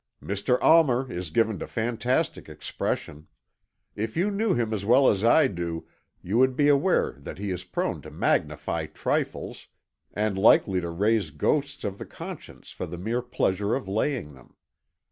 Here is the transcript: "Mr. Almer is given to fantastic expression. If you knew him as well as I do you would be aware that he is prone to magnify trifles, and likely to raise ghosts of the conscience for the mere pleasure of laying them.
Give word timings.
"Mr. 0.23 0.57
Almer 0.63 1.11
is 1.11 1.29
given 1.29 1.59
to 1.59 1.67
fantastic 1.67 2.49
expression. 2.49 3.27
If 3.95 4.17
you 4.17 4.31
knew 4.31 4.55
him 4.55 4.73
as 4.73 4.83
well 4.83 5.07
as 5.07 5.23
I 5.23 5.45
do 5.45 5.87
you 6.23 6.39
would 6.39 6.55
be 6.55 6.69
aware 6.69 7.11
that 7.19 7.37
he 7.37 7.51
is 7.51 7.63
prone 7.65 8.01
to 8.01 8.09
magnify 8.09 8.87
trifles, 8.87 9.67
and 10.11 10.39
likely 10.39 10.81
to 10.81 10.89
raise 10.89 11.29
ghosts 11.29 11.83
of 11.83 11.99
the 11.99 12.07
conscience 12.07 12.71
for 12.71 12.87
the 12.87 12.97
mere 12.97 13.21
pleasure 13.21 13.75
of 13.75 13.87
laying 13.87 14.33
them. 14.33 14.55